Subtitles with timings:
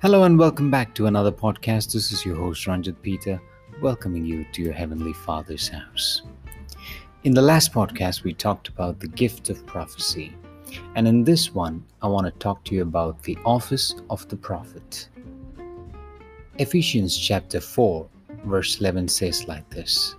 [0.00, 1.92] Hello and welcome back to another podcast.
[1.92, 3.42] This is your host Ranjit Peter,
[3.82, 6.22] welcoming you to your Heavenly Father's house.
[7.24, 10.36] In the last podcast, we talked about the gift of prophecy,
[10.94, 14.36] and in this one, I want to talk to you about the office of the
[14.36, 15.08] prophet.
[16.58, 18.08] Ephesians chapter 4,
[18.44, 20.14] verse 11 says like this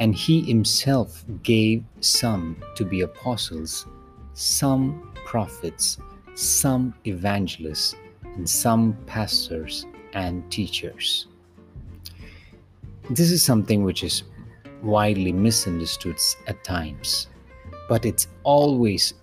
[0.00, 3.86] And he himself gave some to be apostles,
[4.34, 5.98] some prophets,
[6.34, 7.94] some evangelists
[8.36, 11.26] and some pastors and teachers.
[13.10, 14.24] This is something which is
[14.82, 17.28] widely misunderstood at times,
[17.88, 19.14] but it's always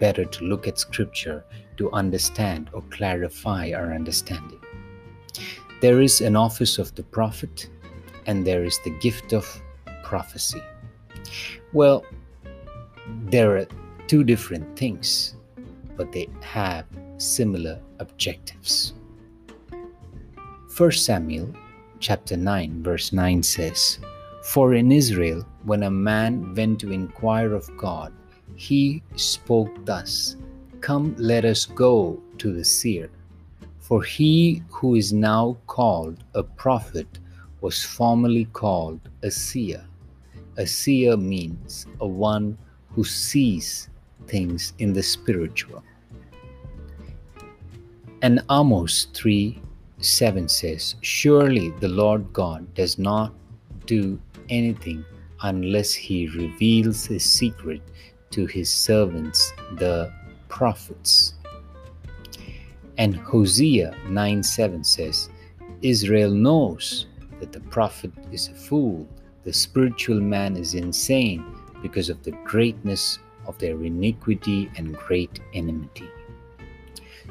[0.00, 1.44] better to look at scripture
[1.76, 4.60] to understand or clarify our understanding.
[5.80, 7.68] There is an office of the prophet,
[8.26, 9.44] and there is the gift of
[10.04, 10.62] prophecy.
[11.72, 12.04] Well,
[13.24, 13.66] there are
[14.06, 15.34] two different things,
[15.96, 16.86] but they have
[17.22, 18.94] similar objectives.
[20.76, 21.52] 1 Samuel
[22.00, 23.98] chapter 9 verse 9 says,
[24.42, 28.12] For in Israel when a man went to inquire of God,
[28.56, 30.36] he spoke thus,
[30.80, 33.08] Come let us go to the seer.
[33.78, 37.20] For he who is now called a prophet
[37.60, 39.84] was formerly called a seer.
[40.56, 42.58] A seer means a one
[42.90, 43.88] who sees
[44.26, 45.84] things in the spiritual.
[48.22, 49.60] And Amos 3
[49.98, 53.34] 7 says, Surely the Lord God does not
[53.86, 55.04] do anything
[55.42, 57.82] unless he reveals his secret
[58.30, 60.12] to his servants, the
[60.48, 61.34] prophets.
[62.96, 65.28] And Hosea 9 7 says,
[65.82, 67.06] Israel knows
[67.40, 69.04] that the prophet is a fool,
[69.42, 71.44] the spiritual man is insane
[71.82, 76.08] because of the greatness of their iniquity and great enmity.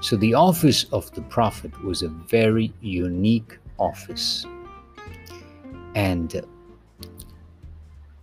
[0.01, 4.45] So, the office of the prophet was a very unique office.
[5.95, 6.41] And uh,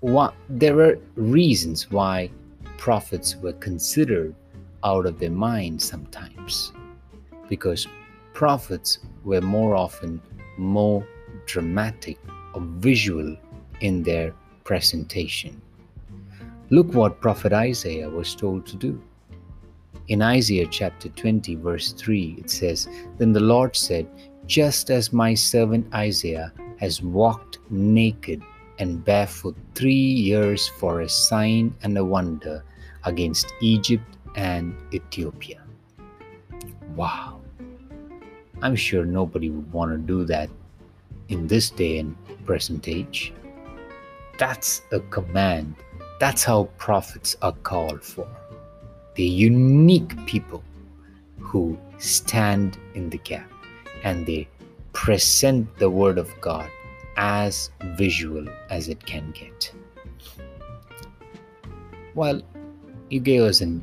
[0.00, 2.30] what, there are reasons why
[2.78, 4.34] prophets were considered
[4.84, 6.72] out of their mind sometimes.
[7.48, 7.86] Because
[8.34, 10.20] prophets were more often
[10.56, 11.06] more
[11.47, 12.19] dramatic
[12.54, 13.36] or visual
[13.81, 15.60] in their presentation.
[16.70, 19.02] Look what Prophet Isaiah was told to do.
[20.08, 22.88] In Isaiah chapter 20, verse 3, it says,
[23.19, 24.08] Then the Lord said,
[24.46, 28.42] Just as my servant Isaiah has walked naked
[28.78, 32.64] and barefoot three years for a sign and a wonder
[33.04, 35.62] against Egypt and Ethiopia.
[36.96, 37.42] Wow.
[38.62, 40.48] I'm sure nobody would want to do that
[41.28, 43.34] in this day and present age.
[44.38, 45.75] That's a command.
[46.19, 48.26] That's how prophets are called for
[49.18, 50.62] the unique people
[51.40, 53.50] who stand in the gap
[54.04, 54.46] and they
[54.92, 56.70] present the Word of God
[57.16, 59.72] as visual as it can get.
[62.14, 62.40] Well,
[63.10, 63.82] you gave us an,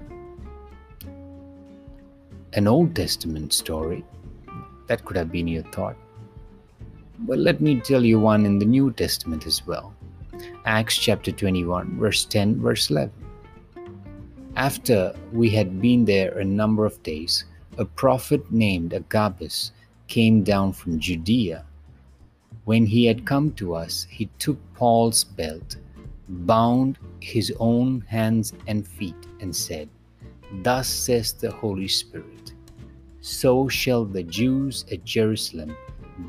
[2.54, 4.06] an Old Testament story.
[4.88, 5.98] That could have been your thought.
[7.26, 9.94] Well, let me tell you one in the New Testament as well.
[10.64, 13.25] Acts chapter 21, verse 10, verse 11.
[14.56, 17.44] After we had been there a number of days,
[17.78, 19.74] a prophet named Agabus
[20.08, 21.66] came down from Judea.
[22.64, 25.76] When he had come to us, he took Paul's belt,
[26.30, 29.90] bound his own hands and feet, and said,
[30.64, 32.54] Thus says the Holy Spirit
[33.20, 35.76] So shall the Jews at Jerusalem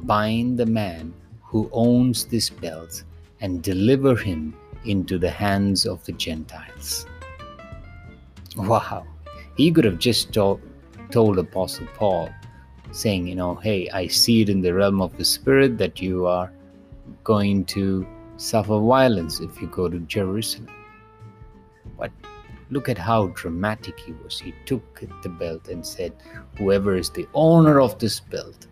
[0.02, 3.04] bind the man who owns this belt
[3.40, 7.06] and deliver him into the hands of the Gentiles.
[8.56, 9.06] Wow.
[9.56, 10.60] He could have just told,
[11.10, 12.30] told Apostle Paul,
[12.92, 16.26] saying, you know, hey, I see it in the realm of the Spirit that you
[16.26, 16.50] are
[17.24, 18.06] going to
[18.36, 20.68] suffer violence if you go to Jerusalem.
[21.98, 22.12] But
[22.70, 24.38] look at how dramatic he was.
[24.38, 26.12] He took the belt and said,
[26.58, 28.66] Whoever is the owner of this belt,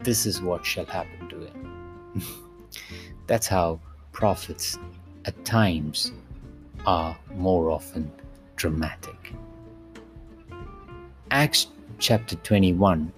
[0.00, 2.22] this is what shall happen to him.
[3.26, 3.80] That's how
[4.12, 4.78] prophets
[5.24, 6.12] at times
[6.86, 8.10] are more often
[8.64, 9.34] dramatic.
[11.30, 11.66] Acts
[11.98, 13.12] chapter 21,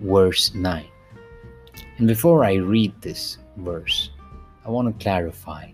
[0.00, 0.84] verse 9.
[1.98, 4.10] And before I read this verse,
[4.64, 5.70] I want to clarify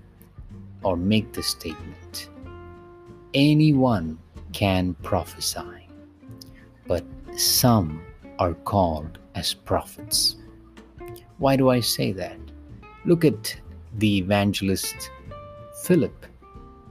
[0.83, 2.29] or make the statement
[3.33, 4.19] anyone
[4.53, 5.89] can prophesy,
[6.87, 7.03] but
[7.35, 8.03] some
[8.39, 10.37] are called as prophets.
[11.39, 12.37] Why do I say that?
[13.07, 13.57] Look at
[13.97, 15.11] the evangelist
[15.83, 16.27] Philip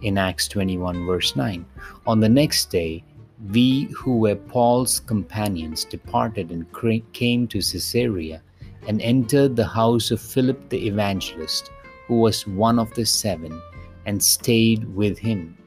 [0.01, 1.65] in Acts 21, verse 9.
[2.07, 3.03] On the next day,
[3.49, 6.65] we who were Paul's companions departed and
[7.13, 8.41] came to Caesarea
[8.87, 11.71] and entered the house of Philip the evangelist,
[12.07, 13.61] who was one of the seven,
[14.05, 15.57] and stayed with him.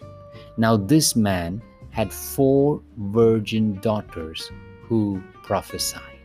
[0.57, 4.51] Now, this man had four virgin daughters
[4.83, 6.19] who prophesied.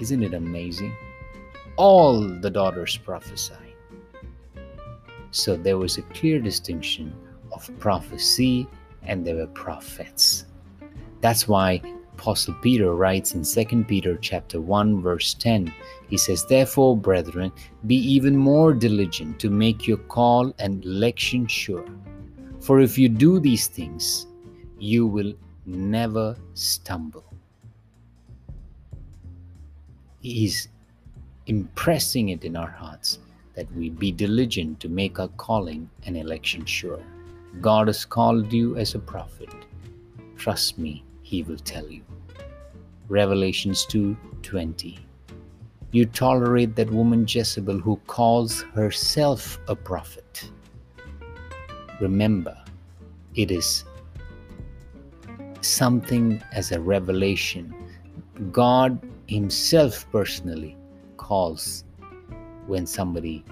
[0.00, 0.94] Isn't it amazing?
[1.76, 3.67] All the daughters prophesied.
[5.30, 7.12] So there was a clear distinction
[7.52, 8.66] of prophecy
[9.02, 10.46] and there were prophets.
[11.20, 11.82] That's why
[12.14, 15.72] Apostle Peter writes in 2 Peter chapter 1 verse 10.
[16.08, 17.52] He says, "Therefore, brethren,
[17.86, 21.86] be even more diligent to make your call and election sure.
[22.60, 24.26] For if you do these things,
[24.78, 25.32] you will
[25.66, 27.24] never stumble."
[30.20, 30.68] He's
[31.46, 33.20] impressing it in our hearts
[33.58, 37.02] that we be diligent to make our calling and election sure.
[37.60, 39.52] God has called you as a prophet.
[40.36, 42.02] Trust me, he will tell you.
[43.08, 44.98] Revelations 2:20.
[45.90, 50.44] You tolerate that woman Jezebel who calls herself a prophet.
[52.00, 52.56] Remember,
[53.34, 53.84] it is
[55.62, 57.74] something as a revelation.
[58.52, 60.76] God Himself personally
[61.16, 61.84] calls
[62.68, 63.44] when somebody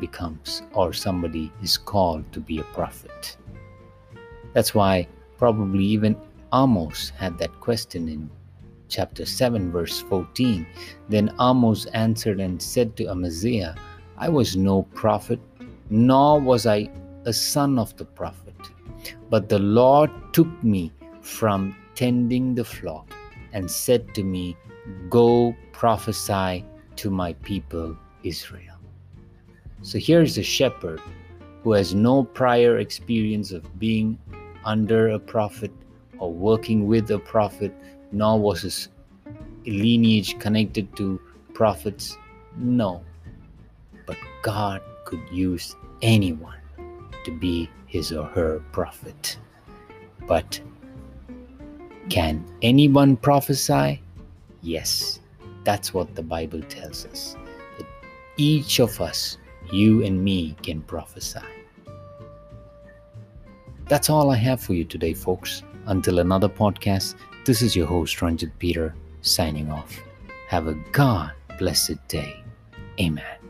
[0.00, 3.36] becomes or somebody is called to be a prophet.
[4.52, 5.06] That's why
[5.38, 6.16] probably even
[6.52, 8.30] Amos had that question in
[8.88, 10.66] chapter 7, verse 14.
[11.08, 13.74] Then Amos answered and said to Amaziah,
[14.18, 15.40] I was no prophet,
[15.88, 16.90] nor was I
[17.24, 18.54] a son of the prophet,
[19.30, 23.08] but the Lord took me from tending the flock
[23.52, 24.56] and said to me,
[25.08, 26.64] Go prophesy
[26.96, 28.76] to my people Israel.
[29.82, 31.00] So here's a shepherd
[31.62, 34.18] who has no prior experience of being
[34.64, 35.72] under a prophet
[36.18, 37.72] or working with a prophet,
[38.12, 38.88] nor was his
[39.66, 41.20] lineage connected to
[41.54, 42.16] prophets.
[42.56, 43.02] No.
[44.06, 46.58] But God could use anyone
[47.24, 49.38] to be his or her prophet.
[50.26, 50.60] But
[52.08, 54.00] can anyone prophesy?
[54.62, 55.20] Yes.
[55.64, 57.36] That's what the Bible tells us.
[58.36, 59.38] Each of us,
[59.70, 61.40] you and me, can prophesy.
[63.88, 65.62] That's all I have for you today, folks.
[65.86, 70.00] Until another podcast, this is your host, Ranjit Peter, signing off.
[70.48, 72.42] Have a God blessed day.
[73.00, 73.41] Amen.